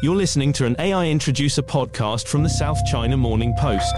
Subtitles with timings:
[0.00, 3.96] You're listening to an AI Introducer podcast from the South China Morning Post.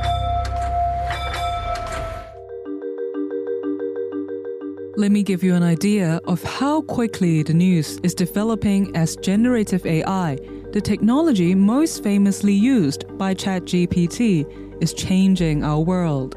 [4.96, 9.84] Let me give you an idea of how quickly the news is developing as generative
[9.84, 10.38] AI,
[10.72, 16.34] the technology most famously used by ChatGPT, is changing our world.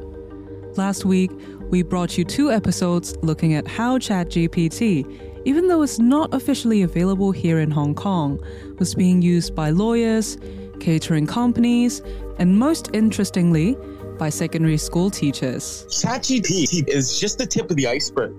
[0.76, 1.32] Last week,
[1.70, 7.32] we brought you two episodes looking at how ChatGPT even though it's not officially available
[7.32, 8.40] here in Hong Kong,
[8.80, 10.38] was being used by lawyers,
[10.80, 12.02] catering companies,
[12.40, 13.78] and most interestingly,
[14.18, 15.86] by secondary school teachers.
[15.90, 18.34] ChatGPT is just the tip of the iceberg.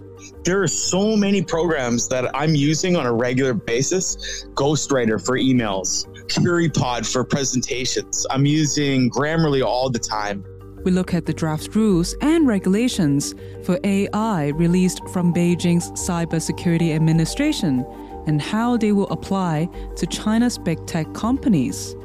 [0.44, 6.06] There are so many programs that I'm using on a regular basis Ghostwriter for emails,
[6.28, 8.26] QueryPod for presentations.
[8.30, 10.44] I'm using Grammarly all the time.
[10.84, 17.86] We look at the draft rules and regulations for AI released from Beijing's Cybersecurity Administration
[18.26, 21.96] and how they will apply to China's big tech companies.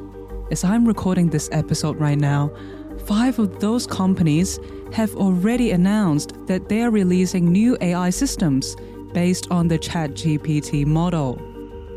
[0.50, 2.54] As I'm recording this episode right now,
[3.06, 4.60] five of those companies
[4.94, 8.78] have already announced that they are releasing new AI systems
[9.12, 11.38] based on the ChatGPT model.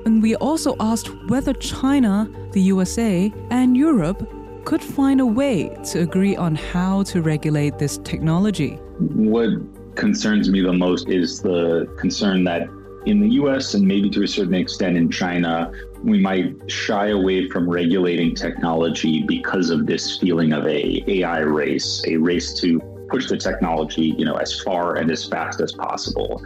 [0.04, 4.28] And we also asked whether China, the USA, and Europe
[4.64, 8.74] could find a way to agree on how to regulate this technology.
[8.98, 9.50] What
[9.96, 12.68] concerns me the most is the concern that
[13.06, 17.48] in the US and maybe to a certain extent in China, we might shy away
[17.48, 22.80] from regulating technology because of this feeling of a AI race, a race to
[23.10, 26.42] push the technology, you know, as far and as fast as possible.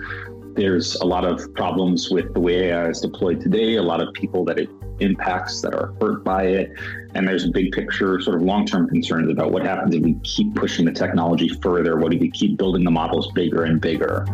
[0.55, 4.12] There's a lot of problems with the way AI is deployed today, a lot of
[4.15, 6.72] people that it impacts that are hurt by it.
[7.14, 10.14] And there's a big picture, sort of long term concerns about what happens if we
[10.22, 11.96] keep pushing the technology further.
[11.98, 14.26] What if we keep building the models bigger and bigger?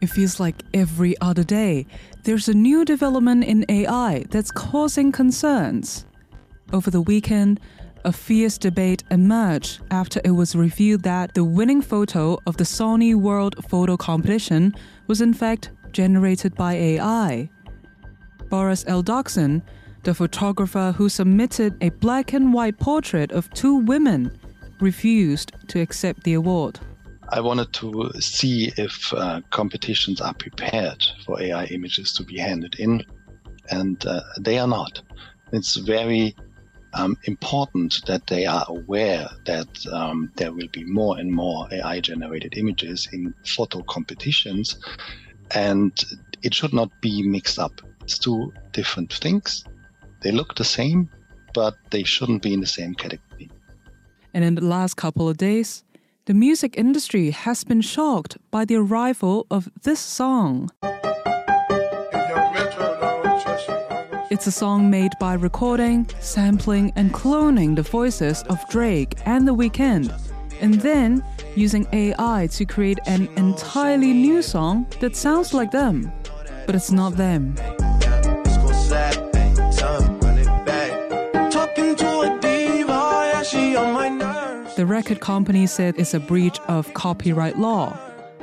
[0.00, 1.86] It feels like every other day
[2.24, 6.04] there's a new development in AI that's causing concerns.
[6.74, 7.58] Over the weekend,
[8.04, 13.14] a fierce debate emerged after it was revealed that the winning photo of the Sony
[13.14, 14.74] World Photo Competition
[15.06, 17.48] was in fact generated by AI.
[18.50, 19.62] Boris Eldagsen,
[20.02, 24.30] the photographer who submitted a black and white portrait of two women,
[24.80, 26.78] refused to accept the award.
[27.30, 32.74] I wanted to see if uh, competitions are prepared for AI images to be handed
[32.78, 33.02] in,
[33.70, 35.00] and uh, they are not.
[35.52, 36.36] It's very
[36.94, 42.00] um, important that they are aware that um, there will be more and more AI
[42.00, 44.78] generated images in photo competitions,
[45.54, 45.92] and
[46.42, 47.80] it should not be mixed up.
[48.02, 49.64] It's two different things.
[50.22, 51.10] They look the same,
[51.52, 53.50] but they shouldn't be in the same category.
[54.32, 55.84] And in the last couple of days,
[56.26, 60.70] the music industry has been shocked by the arrival of this song.
[64.34, 69.54] It's a song made by recording, sampling, and cloning the voices of Drake and The
[69.54, 70.12] Weeknd,
[70.60, 71.22] and then
[71.54, 76.10] using AI to create an entirely new song that sounds like them,
[76.66, 77.54] but it's not them.
[84.74, 87.96] The record company said it's a breach of copyright law.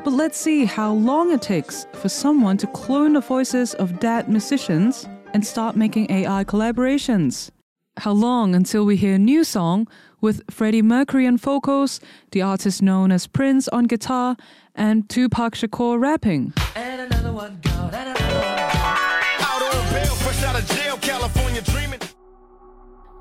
[0.05, 4.29] But let's see how long it takes for someone to clone the voices of dead
[4.29, 7.49] musicians and start making AI collaborations?
[7.97, 9.87] How long until we hear a new song
[10.21, 11.99] with Freddie Mercury on vocals,
[12.31, 14.37] the artist known as Prince on guitar,
[14.75, 16.53] and Tupac Shakur rapping?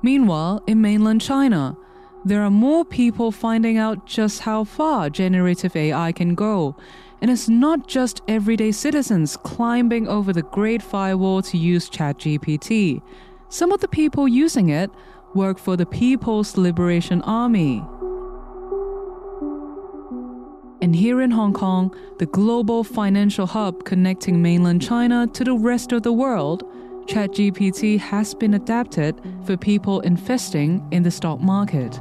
[0.03, 1.77] Meanwhile, in mainland China,
[2.25, 6.75] there are more people finding out just how far generative AI can go
[7.21, 13.01] and it's not just everyday citizens climbing over the Great Firewall to use ChatGPT.
[13.49, 14.89] Some of the people using it
[15.35, 17.83] work for the People's Liberation Army.
[20.81, 25.91] And here in Hong Kong, the global financial hub connecting mainland China to the rest
[25.91, 26.63] of the world,
[27.05, 31.99] ChatGPT has been adapted for people investing in the stock market.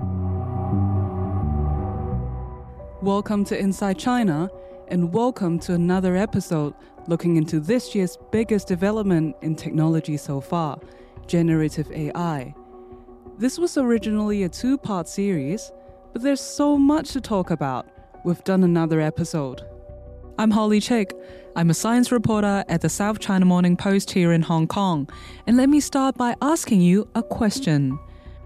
[3.02, 4.50] Welcome to Inside China,
[4.90, 6.74] and welcome to another episode
[7.06, 10.80] looking into this year's biggest development in technology so far
[11.28, 12.52] generative AI.
[13.38, 15.70] This was originally a two part series,
[16.12, 17.88] but there's so much to talk about.
[18.24, 19.62] We've done another episode.
[20.40, 21.14] I'm Holly Chik.
[21.54, 25.08] I'm a science reporter at the South China Morning Post here in Hong Kong.
[25.46, 27.96] And let me start by asking you a question.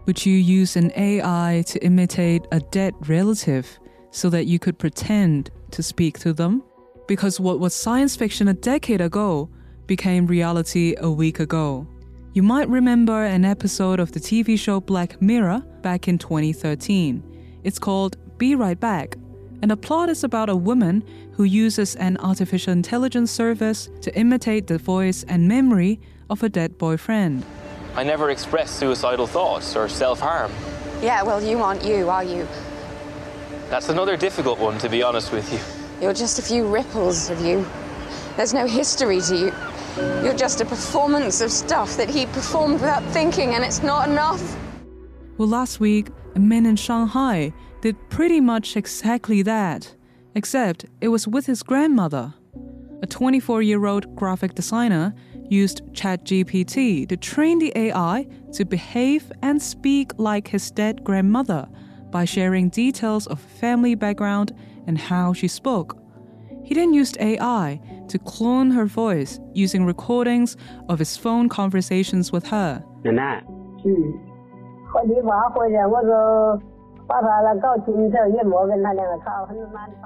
[0.04, 3.78] Would you use an AI to imitate a dead relative?
[4.14, 6.62] so that you could pretend to speak to them?
[7.06, 9.50] Because what was science fiction a decade ago
[9.86, 11.86] became reality a week ago.
[12.32, 17.22] You might remember an episode of the TV show Black Mirror back in 2013.
[17.62, 19.16] It's called Be Right Back,
[19.62, 24.66] and the plot is about a woman who uses an artificial intelligence service to imitate
[24.66, 26.00] the voice and memory
[26.30, 27.44] of a dead boyfriend.
[27.94, 30.50] I never expressed suicidal thoughts or self harm.
[31.02, 32.48] Yeah, well, you aren't you, are you?
[33.74, 35.58] That's another difficult one, to be honest with you.
[36.00, 37.66] You're just a few ripples of you.
[38.36, 39.52] There's no history to you.
[40.22, 44.56] You're just a performance of stuff that he performed without thinking, and it's not enough.
[45.38, 49.92] Well, last week, a man in Shanghai did pretty much exactly that,
[50.36, 52.32] except it was with his grandmother.
[53.02, 55.12] A 24 year old graphic designer
[55.50, 61.66] used ChatGPT to train the AI to behave and speak like his dead grandmother
[62.14, 64.54] by sharing details of family background
[64.86, 65.98] and how she spoke.
[66.62, 70.56] He then used AI to clone her voice using recordings
[70.88, 72.84] of his phone conversations with her.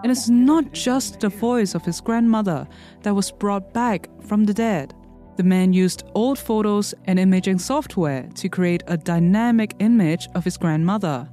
[0.03, 2.67] And it's not just the voice of his grandmother
[3.03, 4.95] that was brought back from the dead.
[5.37, 10.57] The man used old photos and imaging software to create a dynamic image of his
[10.57, 11.29] grandmother.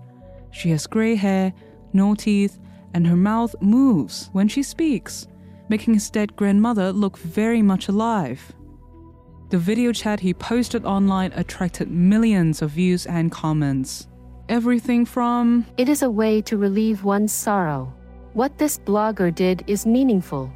[0.55, 1.53] She has gray hair,
[1.91, 2.59] no teeth,
[2.93, 5.27] and her mouth moves when she speaks,
[5.67, 8.53] making his dead grandmother look very much alive.
[9.49, 14.07] The video chat he posted online attracted millions of views and comments.
[14.47, 17.93] Everything from It is a way to relieve one's sorrow.
[18.31, 20.49] What this blogger did is meaningful.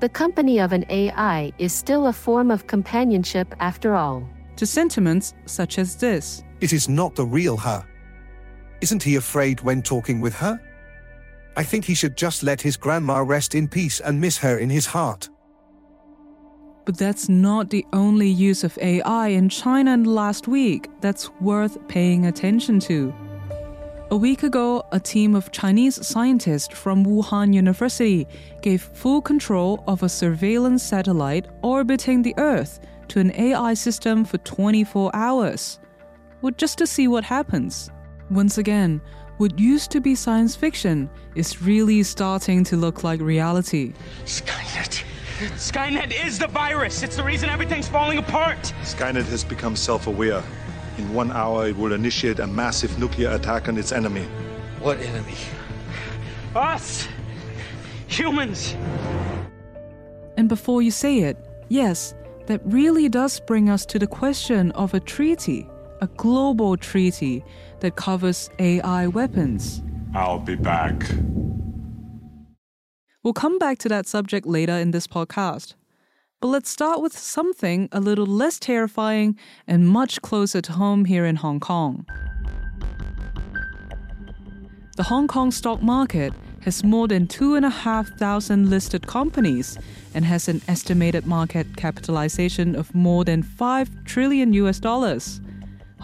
[0.00, 4.28] The company of an AI is still a form of companionship after all.
[4.56, 7.86] To sentiments such as this It is not the real her.
[8.80, 10.60] Isn't he afraid when talking with her?
[11.56, 14.68] I think he should just let his grandma rest in peace and miss her in
[14.68, 15.30] his heart.
[16.84, 22.26] But that's not the only use of AI in China last week that's worth paying
[22.26, 23.12] attention to.
[24.12, 28.28] A week ago, a team of Chinese scientists from Wuhan University
[28.62, 34.38] gave full control of a surveillance satellite orbiting the Earth to an AI system for
[34.38, 35.80] 24 hours.
[36.40, 37.90] Well, just to see what happens.
[38.30, 39.00] Once again,
[39.36, 43.92] what used to be science fiction is really starting to look like reality.
[44.24, 45.04] Skynet.
[45.56, 47.02] Skynet is the virus.
[47.02, 48.58] It's the reason everything's falling apart.
[48.82, 50.42] Skynet has become self aware.
[50.98, 54.24] In one hour, it will initiate a massive nuclear attack on its enemy.
[54.80, 55.34] What enemy?
[56.54, 57.06] Us!
[58.08, 58.74] Humans!
[60.38, 61.36] And before you say it,
[61.68, 62.14] yes,
[62.46, 65.68] that really does bring us to the question of a treaty,
[66.00, 67.44] a global treaty
[67.86, 69.80] that covers AI weapons.
[70.12, 71.08] I'll be back.
[73.22, 75.74] We'll come back to that subject later in this podcast.
[76.40, 79.38] But let's start with something a little less terrifying
[79.68, 82.04] and much closer to home here in Hong Kong.
[84.96, 89.78] The Hong Kong stock market has more than 2,500 listed companies
[90.12, 95.40] and has an estimated market capitalization of more than 5 trillion US dollars.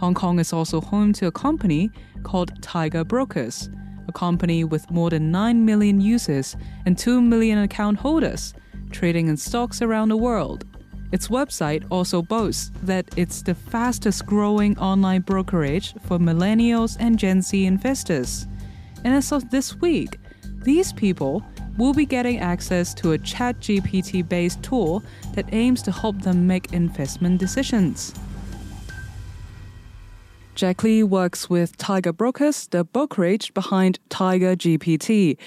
[0.03, 1.89] Hong Kong is also home to a company
[2.25, 3.71] called Tiger Brokers,
[4.09, 6.57] a company with more than 9 million users
[6.87, 8.53] and 2 million account holders,
[8.91, 10.65] trading in stocks around the world.
[11.13, 17.41] Its website also boasts that it's the fastest growing online brokerage for millennials and Gen
[17.41, 18.49] Z investors.
[19.05, 20.19] And as of this week,
[20.65, 21.45] these people
[21.79, 25.05] will be getting access to a ChatGPT based tool
[25.35, 28.13] that aims to help them make investment decisions.
[30.55, 35.39] Jack Lee works with Tiger Brokers, the brokerage behind Tiger GPT.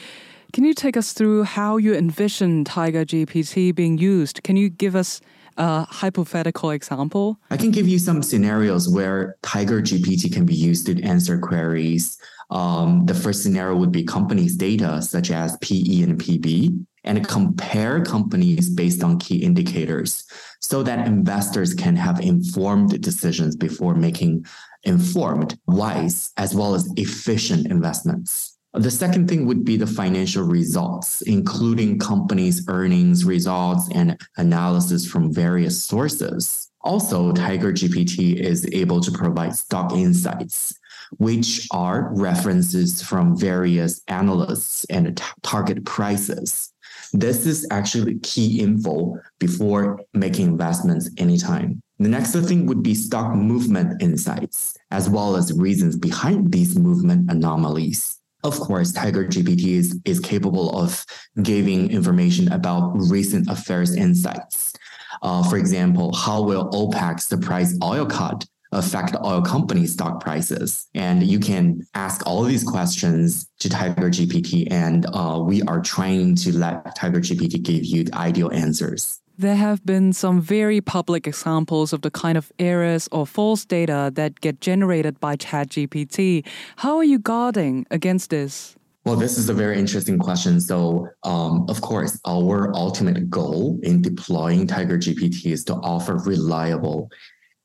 [0.52, 4.42] Can you take us through how you envision Tiger GPT being used?
[4.44, 5.22] Can you give us
[5.58, 7.40] a hypothetical example?
[7.52, 12.18] I can give you some scenarios where Tiger GPT can be used to answer queries.
[12.50, 18.04] Um, the first scenario would be companies' data, such as PE and PB, and compare
[18.04, 20.26] companies based on key indicators
[20.60, 24.46] so that investors can have informed decisions before making
[24.86, 28.58] informed, wise, as well as efficient investments.
[28.74, 35.34] The second thing would be the financial results, including companies' earnings results and analysis from
[35.34, 36.70] various sources.
[36.82, 40.77] Also, Tiger GPT is able to provide stock insights,
[41.18, 46.74] which are references from various analysts and target prices.
[47.13, 51.82] This is actually key info before making investments anytime.
[51.98, 57.32] The next thing would be stock movement insights, as well as reasons behind these movement
[57.32, 58.20] anomalies.
[58.44, 61.06] Of course, Tiger GPT is, is capable of
[61.42, 64.74] giving information about recent affairs insights.
[65.22, 70.88] Uh, for example, how will OPEC surprise oil cut affect oil company stock prices?
[70.94, 76.36] And you can ask all these questions to Tiger GPT, and uh, we are trying
[76.36, 79.22] to let Tiger GPT give you the ideal answers.
[79.38, 84.10] There have been some very public examples of the kind of errors or false data
[84.15, 86.46] that get generated by ChatGPT.
[86.77, 88.77] How are you guarding against this?
[89.04, 90.62] Well, this is a very interesting question.
[90.62, 97.10] So, um, of course, our ultimate goal in deploying Tiger GPT is to offer reliable,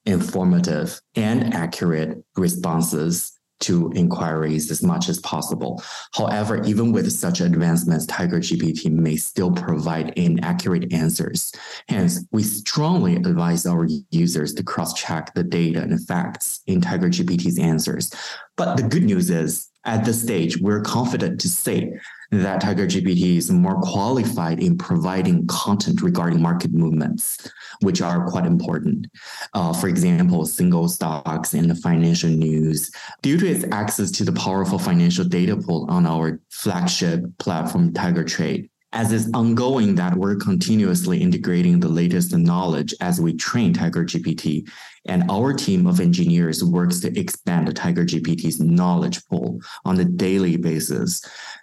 [0.07, 5.83] informative, and accurate responses to inquiries as much as possible.
[6.15, 11.53] However, even with such advancements, Tiger GPT may still provide inaccurate answers.
[11.89, 17.59] Hence, we strongly advise our users to cross-check the data and facts in Tiger GPT's
[17.59, 18.13] answers.
[18.57, 21.99] But the good news is, at this stage, we're confident to say
[22.31, 28.47] that Tiger GPT is more qualified in providing content regarding market movements, which are quite
[28.47, 29.09] important.
[29.53, 32.91] Uh, for example, single stocks and the financial news.
[33.23, 38.25] Due to its access to the powerful financial data pool on our flagship platform, Tiger
[38.25, 44.05] Trade, as is ongoing that we're continuously integrating the latest knowledge as we train Tiger
[44.05, 44.69] GPT.
[45.07, 50.05] And our team of engineers works to expand the Tiger GPT's knowledge pool on a
[50.05, 51.23] daily basis.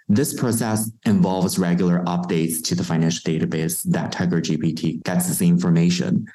[0.09, 6.27] This process involves regular updates to the financial database that Tiger GPT gets its information,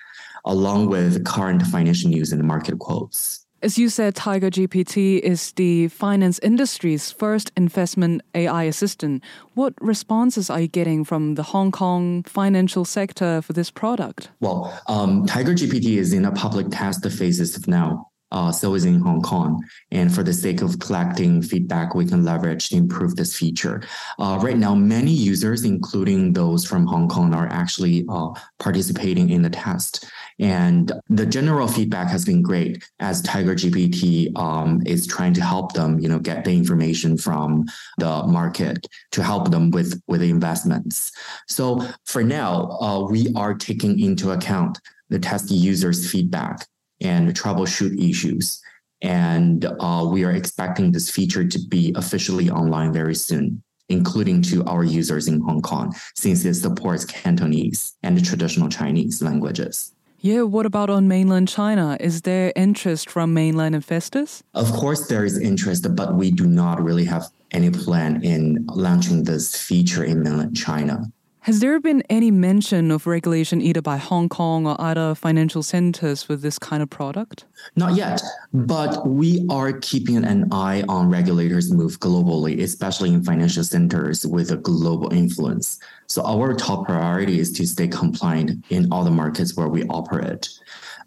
[0.44, 3.46] along with current financial news and market quotes.
[3.62, 9.22] As you said, Tiger GPT is the finance industry's first investment AI assistant.
[9.54, 14.30] What responses are you getting from the Hong Kong financial sector for this product?
[14.40, 18.84] Well, um, Tiger GPT is in a public test phases of now uh, so is
[18.84, 19.62] in Hong Kong.
[19.90, 23.82] And for the sake of collecting feedback, we can leverage to improve this feature.
[24.18, 29.42] Uh, right now, many users, including those from Hong Kong, are actually uh, participating in
[29.42, 30.06] the test.
[30.40, 35.74] And the general feedback has been great as Tiger GPT um, is trying to help
[35.74, 37.66] them, you know, get the information from
[37.98, 41.12] the market to help them with, with investments.
[41.48, 46.66] So for now, uh, we are taking into account the test users' feedback
[47.02, 48.62] and troubleshoot issues.
[49.02, 54.64] And uh, we are expecting this feature to be officially online very soon, including to
[54.64, 59.92] our users in Hong Kong, since it supports Cantonese and the traditional Chinese languages.
[60.20, 61.96] Yeah, what about on mainland China?
[61.98, 64.44] Is there interest from mainland investors?
[64.54, 69.24] Of course, there is interest, but we do not really have any plan in launching
[69.24, 71.10] this feature in mainland China.
[71.42, 76.22] Has there been any mention of regulation either by Hong Kong or other financial centers
[76.22, 77.46] for this kind of product?
[77.74, 78.22] Not yet,
[78.54, 84.52] but we are keeping an eye on regulators' move globally, especially in financial centers with
[84.52, 85.80] a global influence.
[86.06, 90.48] So our top priority is to stay compliant in all the markets where we operate.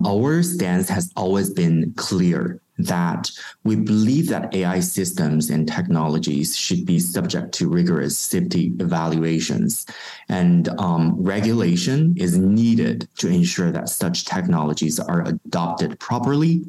[0.06, 3.32] Our stance has always been clear that
[3.64, 9.86] we believe that AI systems and technologies should be subject to rigorous safety evaluations,
[10.28, 16.66] and um, regulation is needed to ensure that such technologies are adopted properly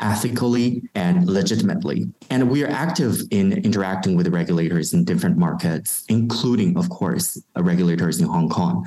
[0.00, 2.06] ethically and legitimately.
[2.30, 8.20] And we are active in interacting with regulators in different markets, including, of course, regulators
[8.20, 8.86] in Hong Kong,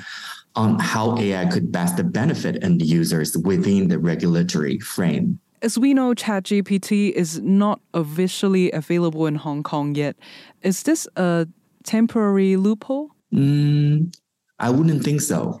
[0.56, 5.38] on how AI could best benefit end users within the regulatory frame.
[5.62, 10.16] As we know, ChatGPT is not officially available in Hong Kong yet.
[10.62, 11.46] Is this a
[11.84, 13.10] temporary loophole?
[13.32, 14.14] Mm,
[14.58, 15.60] I wouldn't think so,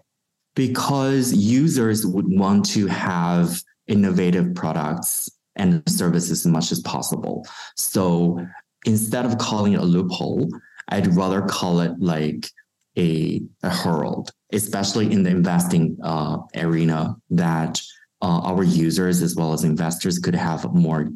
[0.54, 7.46] because users would want to have innovative products and services as much as possible.
[7.76, 8.44] So
[8.86, 10.48] instead of calling it a loophole,
[10.88, 12.48] I'd rather call it like
[12.96, 17.80] a, a herald, especially in the investing uh, arena that
[18.22, 21.08] uh, our users as well as investors could have more,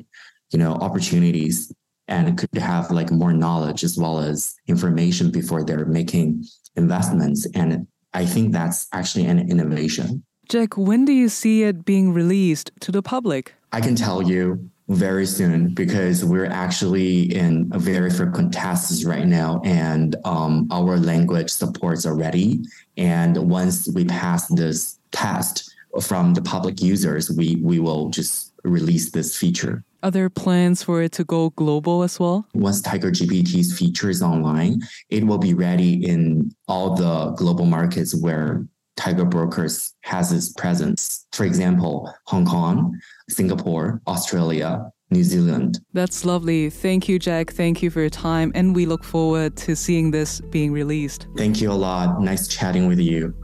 [0.50, 1.72] you know, opportunities
[2.08, 6.44] and could have like more knowledge as well as information before they're making
[6.76, 7.46] investments.
[7.54, 10.24] And I think that's actually an innovation.
[10.48, 13.54] Jack, when do you see it being released to the public?
[13.72, 19.26] I can tell you very soon because we're actually in a very frequent tests right
[19.26, 22.62] now and um, our language supports already
[22.96, 29.10] and once we pass this test from the public users we we will just release
[29.10, 32.46] this feature are there plans for it to go global as well?
[32.52, 38.14] Once Tiger GPT's feature is online, it will be ready in all the global markets
[38.14, 41.23] where Tiger Brokers has its presence.
[41.34, 42.96] For example, Hong Kong,
[43.28, 45.80] Singapore, Australia, New Zealand.
[45.92, 46.70] That's lovely.
[46.70, 47.50] Thank you, Jack.
[47.50, 48.52] Thank you for your time.
[48.54, 51.26] And we look forward to seeing this being released.
[51.36, 52.22] Thank you a lot.
[52.22, 53.34] Nice chatting with you.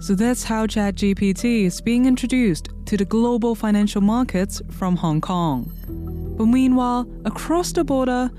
[0.00, 5.70] So that's how ChatGPT is being introduced to the global financial markets from Hong Kong.
[6.36, 8.30] But meanwhile, across the border,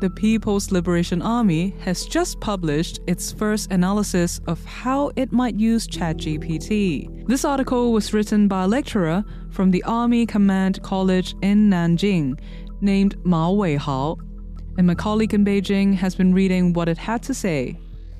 [0.00, 5.88] the People's Liberation Army has just published its first analysis of how it might use
[5.88, 7.26] ChatGPT.
[7.26, 12.38] This article was written by a lecturer from the Army Command College in Nanjing
[12.82, 14.18] named Mao Weihao,
[14.76, 17.78] and my colleague in Beijing has been reading what it had to say.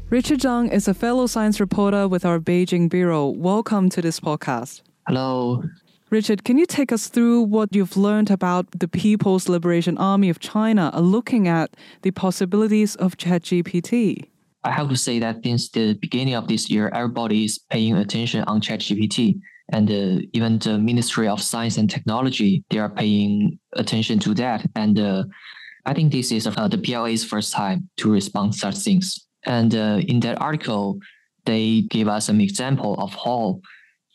[0.08, 3.26] Richard Zhang is a fellow science reporter with our Beijing bureau.
[3.28, 4.80] Welcome to this podcast.
[5.06, 5.62] Hello.
[6.08, 10.38] Richard, can you take us through what you've learned about the People's Liberation Army of
[10.38, 14.28] China looking at the possibilities of ChatGPT?
[14.62, 18.44] I have to say that since the beginning of this year, everybody is paying attention
[18.44, 19.40] on ChatGPT.
[19.72, 24.64] And uh, even the Ministry of Science and Technology, they are paying attention to that.
[24.76, 25.24] And uh,
[25.86, 29.26] I think this is uh, the PLA's first time to respond to such things.
[29.44, 31.00] And uh, in that article,
[31.46, 33.60] they gave us an example of how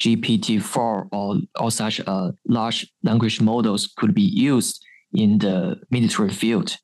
[0.01, 6.77] GPT-4 or, or such uh, large language models could be used in the military field.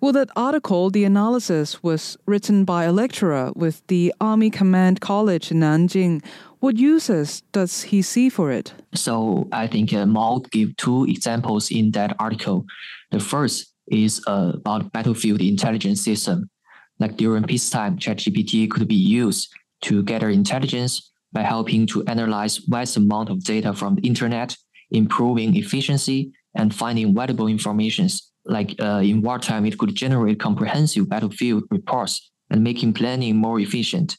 [0.00, 5.50] Well, that article, the analysis was written by a lecturer with the Army Command College
[5.50, 6.22] in Nanjing.
[6.58, 8.74] What uses does he see for it?
[8.94, 12.66] So I think uh, Mao gave two examples in that article.
[13.12, 16.50] The first is uh, about battlefield intelligence system.
[16.98, 22.96] Like during peacetime, ChatGPT could be used to gather intelligence by helping to analyze vast
[22.96, 24.56] amount of data from the internet,
[24.90, 28.30] improving efficiency, and finding valuable informations.
[28.46, 34.16] Like uh, in wartime, it could generate comprehensive battlefield reports and making planning more efficient.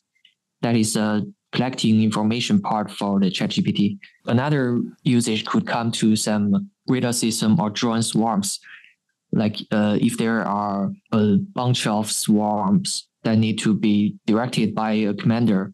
[0.61, 1.21] That is uh,
[1.53, 3.97] collecting information part for the ChatGPT.
[4.25, 8.59] Another usage could come to some radar system or drone swarms.
[9.31, 14.91] Like uh, if there are a bunch of swarms that need to be directed by
[14.93, 15.71] a commander,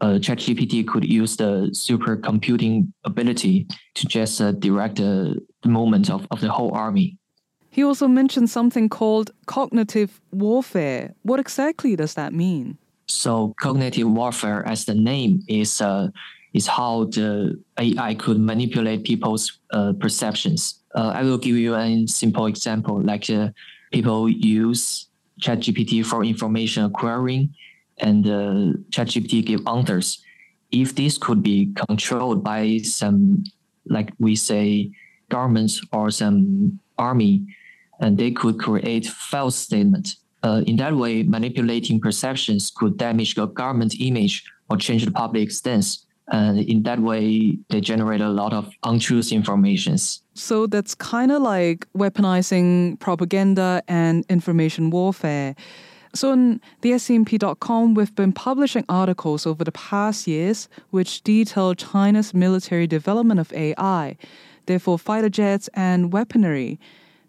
[0.00, 6.26] uh, ChatGPT could use the supercomputing ability to just uh, direct uh, the movement of,
[6.30, 7.18] of the whole army.
[7.70, 11.14] He also mentioned something called cognitive warfare.
[11.22, 12.78] What exactly does that mean?
[13.06, 16.08] So, cognitive warfare, as the name is, uh,
[16.54, 20.82] is how the AI could manipulate people's uh, perceptions.
[20.94, 23.00] Uh, I will give you a simple example.
[23.02, 23.50] Like uh,
[23.92, 25.08] people use
[25.40, 27.54] ChatGPT for information acquiring
[27.98, 30.22] and uh, ChatGPT give answers.
[30.70, 33.44] If this could be controlled by some,
[33.86, 34.90] like we say,
[35.28, 37.46] governments or some army,
[38.00, 40.16] and they could create false statements.
[40.42, 45.50] Uh, in that way, manipulating perceptions could damage the government image or change the public
[45.50, 46.06] stance.
[46.28, 50.22] And in that way, they generate a lot of untruth informations.
[50.34, 55.54] So that's kind of like weaponizing propaganda and information warfare.
[56.14, 62.32] So on the SCMP.com, we've been publishing articles over the past years which detail China's
[62.32, 64.16] military development of AI,
[64.66, 66.78] therefore fighter jets and weaponry.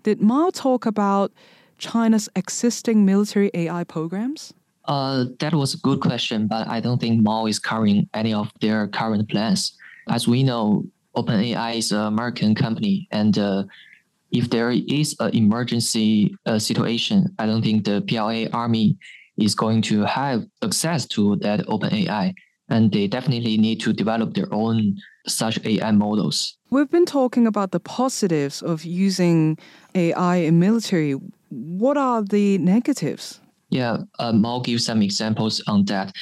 [0.04, 1.32] Did Mao talk about
[1.78, 4.54] China's existing military AI programs?
[4.86, 8.52] Uh, that was a good question, but I don't think Mao is covering any of
[8.62, 9.74] their current plans.
[10.10, 10.86] As we know,
[11.16, 13.64] OpenAI is an American company, and uh,
[14.32, 18.98] if there is an emergency uh, situation, I don't think the PLA Army
[19.38, 22.34] is going to have access to that OpenAI,
[22.70, 26.58] and they definitely need to develop their own such AI models.
[26.70, 29.58] We've been talking about the positives of using
[29.96, 31.14] AI in military.
[31.50, 33.40] What are the negatives?
[33.70, 36.14] Yeah, uh, Mao gives some examples on that.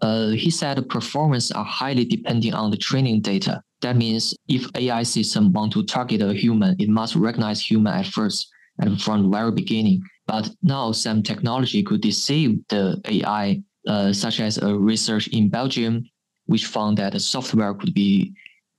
[0.00, 3.62] Uh, he said performance are highly depending on the training data.
[3.82, 8.06] That means if AI system want to target a human, it must recognize human at
[8.06, 10.02] first and from the very beginning.
[10.26, 16.04] But now some technology could deceive the AI, uh, such as a research in Belgium,
[16.46, 18.32] which found that the software could be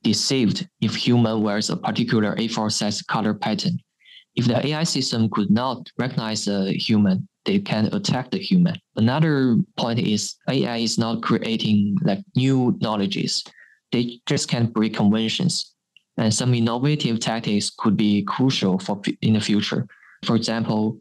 [0.04, 3.78] deceived if human wears a particular A4 size color pattern.
[4.36, 8.78] If the AI system could not recognize a human, they can attack the human.
[8.96, 13.44] Another point is AI is not creating like new knowledges
[13.94, 15.74] they just can't break conventions.
[16.18, 19.88] And some innovative tactics could be crucial for in the future.
[20.26, 21.00] For example,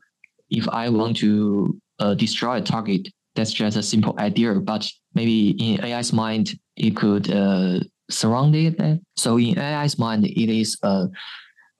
[0.51, 5.51] if I want to uh, destroy a target, that's just a simple idea, but maybe
[5.51, 9.01] in AI's mind, it could uh, surround it.
[9.17, 11.07] So in AI's mind, it is uh,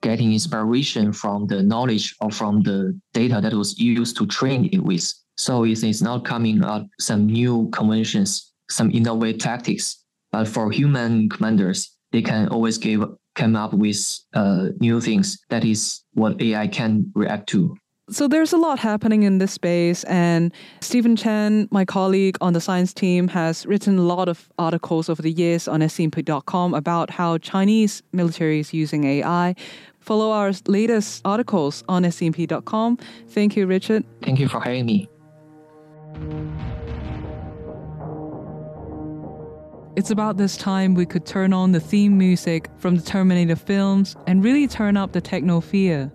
[0.01, 4.79] getting inspiration from the knowledge or from the data that was used to train it
[4.79, 5.13] with.
[5.37, 10.02] So it is not coming up some new conventions, some innovative tactics.
[10.33, 15.39] But for human commanders, they can always give come up with uh, new things.
[15.49, 17.75] That is what AI can react to.
[18.09, 22.59] So there's a lot happening in this space, and Stephen Chen, my colleague on the
[22.59, 27.37] science team, has written a lot of articles over the years on scmp.com about how
[27.37, 29.55] Chinese military is using AI.
[29.99, 32.97] Follow our latest articles on scmp.com.
[33.29, 34.03] Thank you, Richard.
[34.21, 35.07] Thank you for having me.
[39.95, 44.15] It's about this time we could turn on the theme music from the Terminator films
[44.25, 46.11] and really turn up the techno fear.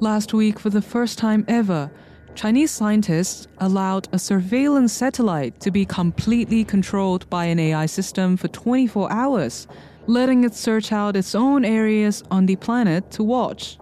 [0.00, 1.90] Last week, for the first time ever,
[2.34, 8.48] Chinese scientists allowed a surveillance satellite to be completely controlled by an AI system for
[8.48, 9.68] 24 hours,
[10.06, 13.76] letting it search out its own areas on the planet to watch.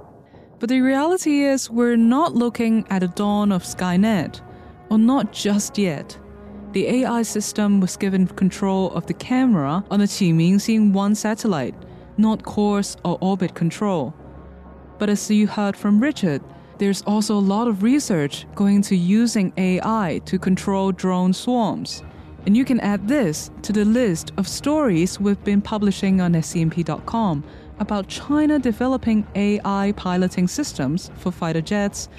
[0.58, 4.40] But the reality is, we're not looking at a dawn of Skynet,
[4.90, 6.18] or not just yet.
[6.72, 11.74] The AI system was given control of the camera on the Qiming 1 satellite,
[12.18, 14.12] not course or orbit control.
[14.98, 16.42] But as you heard from Richard,
[16.76, 22.02] there's also a lot of research going to using AI to control drone swarms.
[22.44, 27.44] And you can add this to the list of stories we've been publishing on scmp.com
[27.78, 32.10] about China developing AI piloting systems for fighter jets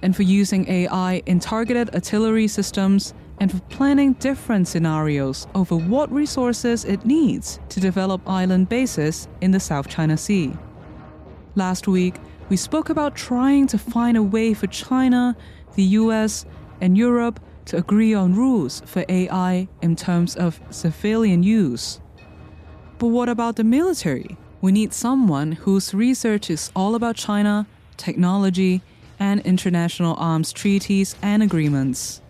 [0.00, 6.12] and for using AI in targeted artillery systems and for planning different scenarios over what
[6.12, 10.52] resources it needs to develop island bases in the South China Sea.
[11.54, 12.16] Last week,
[12.48, 15.36] we spoke about trying to find a way for China,
[15.74, 16.46] the US,
[16.80, 22.00] and Europe to agree on rules for AI in terms of civilian use.
[22.98, 24.36] But what about the military?
[24.60, 28.82] We need someone whose research is all about China, technology,
[29.20, 32.22] and international arms treaties and agreements.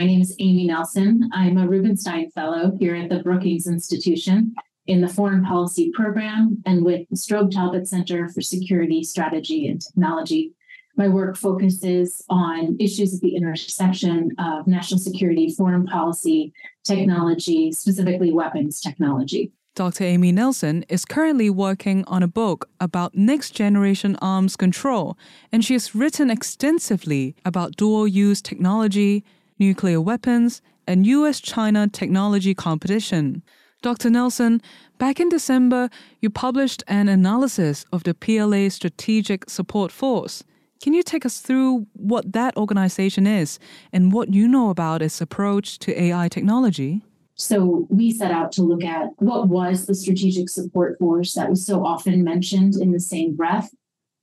[0.00, 1.28] My name is Amy Nelson.
[1.30, 4.54] I'm a Rubenstein Fellow here at the Brookings Institution
[4.86, 9.78] in the Foreign Policy Program and with the Strobe Talbott Center for Security, Strategy, and
[9.78, 10.54] Technology.
[10.96, 18.32] My work focuses on issues at the intersection of national security, foreign policy, technology, specifically
[18.32, 19.52] weapons technology.
[19.74, 20.04] Dr.
[20.04, 25.18] Amy Nelson is currently working on a book about next generation arms control,
[25.52, 29.24] and she has written extensively about dual use technology,
[29.60, 33.42] nuclear weapons, and US China technology competition.
[33.82, 34.10] Dr.
[34.10, 34.60] Nelson,
[34.98, 35.88] back in December,
[36.20, 40.42] you published an analysis of the PLA Strategic Support Force.
[40.82, 43.58] Can you take us through what that organization is
[43.92, 47.02] and what you know about its approach to AI technology?
[47.34, 51.64] So, we set out to look at what was the strategic support force that was
[51.64, 53.70] so often mentioned in the same breath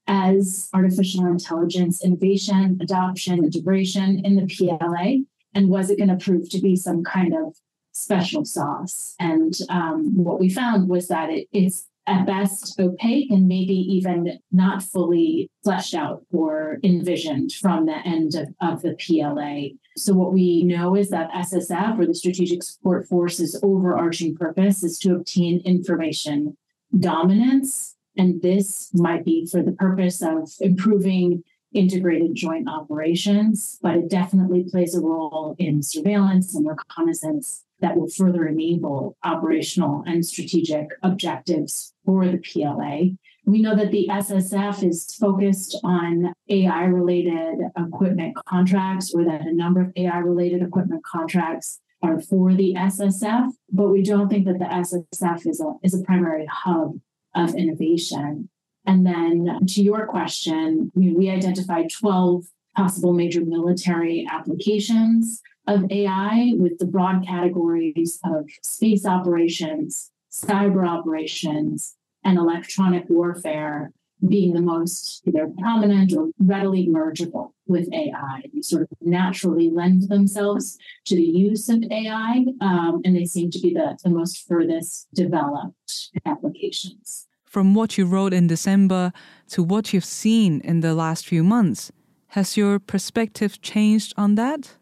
[0.07, 5.23] as artificial intelligence innovation, adoption, integration in the PLA.
[5.53, 7.55] And was it going to prove to be some kind of
[7.97, 9.15] special sauce.
[9.19, 14.39] And um, what we found was that it is at best opaque and maybe even
[14.51, 19.75] not fully fleshed out or envisioned from the end of, of the PLA.
[19.97, 24.97] So, what we know is that SSF or the Strategic Support Force's overarching purpose is
[24.99, 26.55] to obtain information
[26.97, 27.96] dominance.
[28.17, 34.63] And this might be for the purpose of improving integrated joint operations, but it definitely
[34.63, 41.93] plays a role in surveillance and reconnaissance that will further enable operational and strategic objectives
[42.05, 43.15] for the PLA.
[43.45, 49.53] We know that the SSF is focused on AI related equipment contracts, or that a
[49.53, 54.59] number of AI related equipment contracts are for the SSF, but we don't think that
[54.59, 56.99] the SSF is a, is a primary hub
[57.35, 58.49] of innovation.
[58.85, 66.77] And then to your question, we, identified 12 possible major military applications of AI with
[66.77, 73.91] the broad categories of space operations, cyber operations, and electronic warfare
[74.27, 78.41] being the most either prominent or readily mergeable with AI.
[78.53, 83.51] They sort of naturally lend themselves to the use of AI, um, and they seem
[83.51, 87.27] to be the, the most furthest developed applications.
[87.45, 89.13] From what you wrote in December
[89.49, 91.91] to what you've seen in the last few months,
[92.29, 94.76] has your perspective changed on that?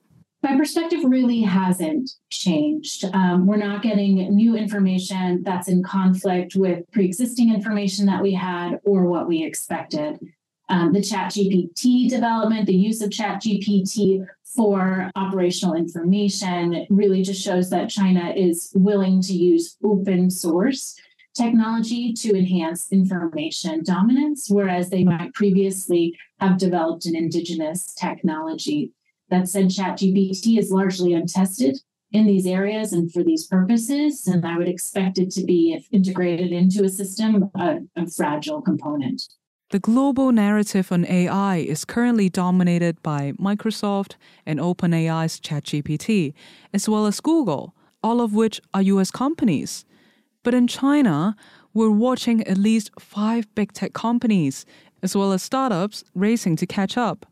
[0.45, 3.03] My perspective really hasn't changed.
[3.15, 8.33] Um, we're not getting new information that's in conflict with pre existing information that we
[8.33, 10.19] had or what we expected.
[10.69, 17.41] Um, the Chat GPT development, the use of Chat GPT for operational information really just
[17.41, 20.95] shows that China is willing to use open source
[21.33, 28.91] technology to enhance information dominance, whereas they might previously have developed an indigenous technology.
[29.29, 31.79] That said, ChatGPT is largely untested
[32.11, 35.87] in these areas and for these purposes, and I would expect it to be, if
[35.91, 39.23] integrated into a system, a, a fragile component.
[39.71, 44.13] The global narrative on AI is currently dominated by Microsoft
[44.45, 46.33] and OpenAI's ChatGPT,
[46.71, 49.83] as well as Google, all of which are US companies.
[50.43, 51.35] But in China,
[51.73, 54.65] we're watching at least five big tech companies,
[55.01, 57.25] as well as startups, racing to catch up.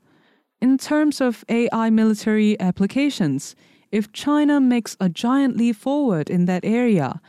[0.64, 3.54] In terms of AI military applications,
[3.92, 7.20] if China makes a giant leap forward in that area,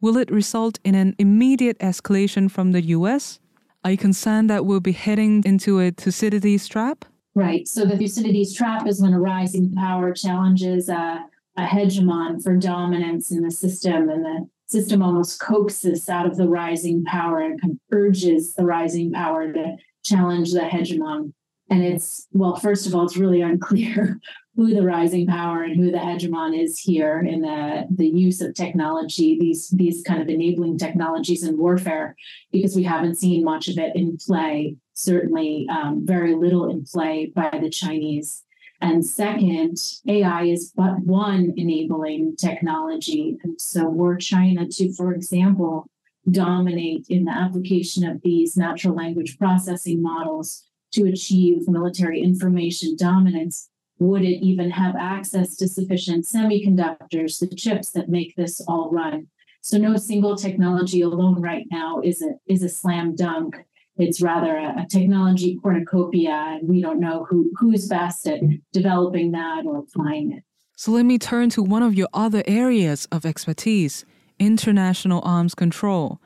[0.00, 3.40] will it result in an immediate escalation from the US?
[3.84, 7.04] Are you concerned that we'll be heading into a Thucydides trap?
[7.34, 7.68] Right.
[7.68, 11.26] So the Thucydides trap is when a rising power challenges a,
[11.58, 16.48] a hegemon for dominance in the system, and the system almost coaxes out of the
[16.48, 21.34] rising power and kind of urges the rising power to challenge the hegemon.
[21.70, 24.20] And it's, well, first of all, it's really unclear
[24.56, 28.54] who the rising power and who the hegemon is here in the, the use of
[28.54, 32.16] technology, these, these kind of enabling technologies in warfare,
[32.50, 37.30] because we haven't seen much of it in play, certainly um, very little in play
[37.34, 38.42] by the Chinese.
[38.80, 39.76] And second,
[40.06, 43.36] AI is but one enabling technology.
[43.42, 45.88] And so, were China to, for example,
[46.30, 53.68] dominate in the application of these natural language processing models to achieve military information dominance,
[53.98, 59.28] would it even have access to sufficient semiconductors, the chips that make this all run?
[59.60, 63.56] So no single technology alone right now is a is a slam dunk
[63.98, 68.40] it's rather a, a, technology cornucopia, and we don't know who, who's best at
[68.72, 70.44] developing that or applying it.
[70.76, 74.04] So let me turn to one of your other areas of expertise
[74.38, 76.20] international arms control.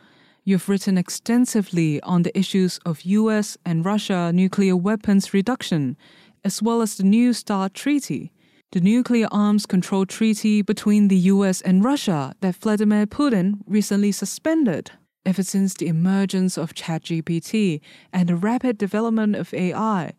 [0.44, 5.96] You've written extensively on the issues of US and Russia nuclear weapons reduction,
[6.44, 8.32] as well as the New START Treaty,
[8.72, 14.90] the nuclear arms control treaty between the US and Russia that Vladimir Putin recently suspended.
[15.24, 17.80] Ever since the emergence of ChatGPT
[18.12, 20.12] and the rapid development of AI,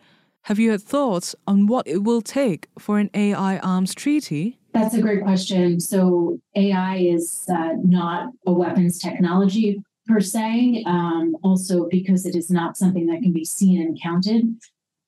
[0.44, 4.58] have you had thoughts on what it will take for an AI arms treaty?
[4.74, 5.82] That's a great question.
[5.82, 12.50] So, AI is uh, not a weapons technology per se, um, also because it is
[12.50, 14.44] not something that can be seen and counted.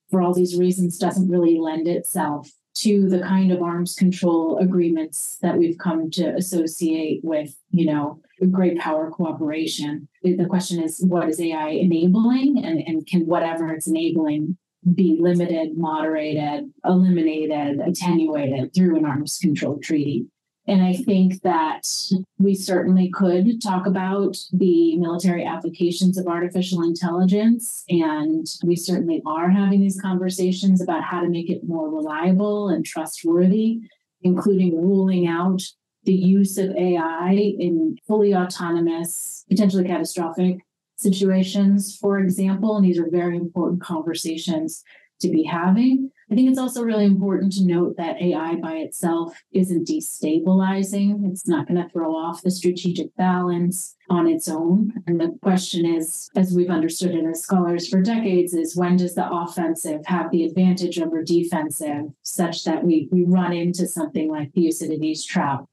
[0.10, 5.38] For all these reasons, doesn't really lend itself to the kind of arms control agreements
[5.42, 8.20] that we've come to associate with, you know,
[8.52, 10.08] great power cooperation.
[10.24, 14.58] The question is, what is AI enabling, and, and can whatever it's enabling
[14.94, 20.28] be limited, moderated, eliminated, attenuated through an arms control treaty?
[20.68, 21.88] And I think that
[22.40, 27.84] we certainly could talk about the military applications of artificial intelligence.
[27.90, 32.84] And we certainly are having these conversations about how to make it more reliable and
[32.84, 33.82] trustworthy,
[34.24, 35.62] including ruling out
[36.04, 40.60] the use of AI in fully autonomous, potentially catastrophic
[40.98, 42.76] situations, for example.
[42.76, 44.84] And these are very important conversations
[45.20, 46.12] to be having.
[46.32, 51.30] I think it's also really important to note that AI by itself isn't destabilizing.
[51.30, 54.92] It's not going to throw off the strategic balance on its own.
[55.06, 59.14] And the question is, as we've understood it as scholars for decades, is when does
[59.14, 64.52] the offensive have the advantage over defensive such that we, we run into something like
[64.54, 65.66] the Thucydides trap,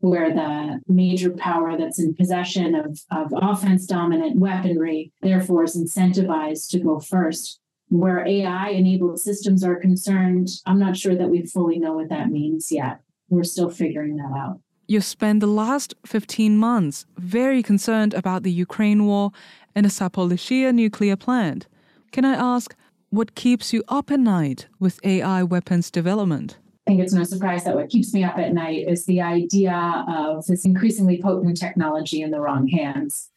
[0.00, 6.68] where the major power that's in possession of, of offense dominant weaponry, therefore, is incentivized
[6.70, 11.78] to go first where AI enabled systems are concerned, I'm not sure that we fully
[11.78, 13.00] know what that means yet.
[13.28, 14.60] We're still figuring that out.
[14.86, 19.30] You've spent the last 15 months very concerned about the Ukraine war
[19.74, 21.66] and the Zaporizhzhia nuclear plant.
[22.12, 22.74] Can I ask,
[23.10, 26.58] what keeps you up at night with AI weapons development?
[26.86, 30.04] I think it's no surprise that what keeps me up at night is the idea
[30.06, 33.30] of this increasingly potent technology in the wrong hands.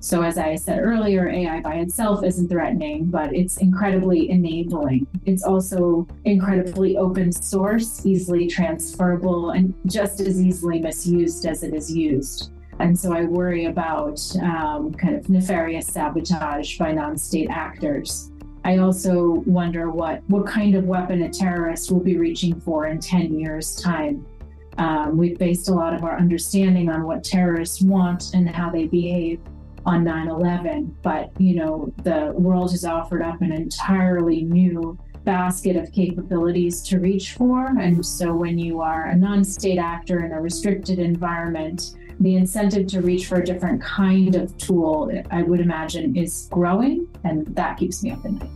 [0.00, 5.08] So, as I said earlier, AI by itself isn't threatening, but it's incredibly enabling.
[5.26, 11.92] It's also incredibly open source, easily transferable, and just as easily misused as it is
[11.92, 12.52] used.
[12.78, 18.30] And so I worry about um, kind of nefarious sabotage by non state actors.
[18.64, 23.00] I also wonder what what kind of weapon a terrorist will be reaching for in
[23.00, 24.24] 10 years' time.
[24.76, 28.86] Um, we've based a lot of our understanding on what terrorists want and how they
[28.86, 29.40] behave
[29.88, 35.90] on 9/11, but you know the world has offered up an entirely new basket of
[35.92, 40.98] capabilities to reach for, and so when you are a non-state actor in a restricted
[40.98, 46.48] environment, the incentive to reach for a different kind of tool, I would imagine, is
[46.50, 48.50] growing, and that keeps me up at night.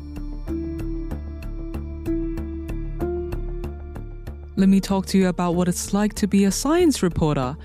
[4.57, 7.57] Let me talk to you about what it's like to be a science reporter,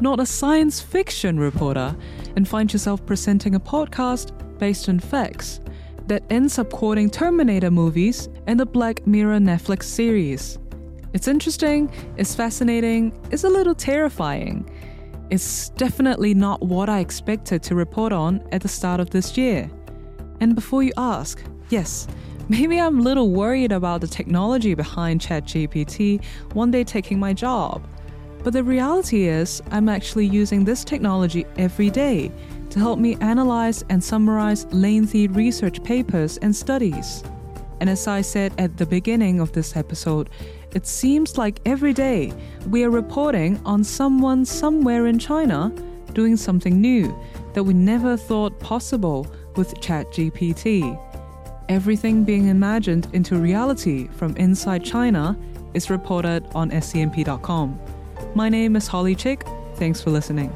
[0.00, 1.96] not a science fiction reporter,
[2.36, 5.60] and find yourself presenting a podcast based on facts
[6.06, 10.58] that ends up quoting Terminator movies and the Black Mirror Netflix series.
[11.12, 14.68] It's interesting, it's fascinating, it's a little terrifying.
[15.30, 19.70] It's definitely not what I expected to report on at the start of this year.
[20.40, 22.06] And before you ask, yes,
[22.48, 27.86] maybe I'm a little worried about the technology behind ChatGPT one day taking my job.
[28.44, 32.30] But the reality is, I'm actually using this technology every day
[32.68, 37.24] to help me analyze and summarize lengthy research papers and studies.
[37.80, 40.28] And as I said at the beginning of this episode,
[40.74, 42.34] it seems like every day
[42.68, 45.72] we are reporting on someone somewhere in China
[46.12, 47.18] doing something new
[47.54, 49.26] that we never thought possible
[49.56, 51.00] with ChatGPT.
[51.70, 55.34] Everything being imagined into reality from inside China
[55.72, 57.80] is reported on scmp.com.
[58.34, 59.44] My name is Holly Chik.
[59.76, 60.54] Thanks for listening.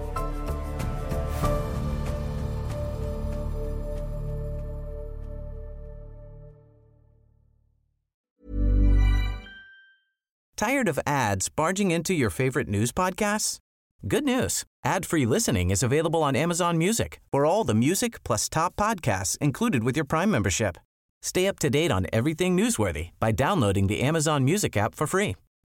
[10.56, 13.58] Tired of ads barging into your favorite news podcasts?
[14.06, 14.64] Good news.
[14.84, 19.84] Ad-free listening is available on Amazon Music for all the music plus top podcasts included
[19.84, 20.76] with your Prime membership.
[21.22, 25.36] Stay up to date on everything newsworthy by downloading the Amazon Music app for free